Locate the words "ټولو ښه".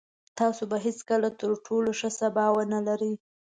1.65-2.09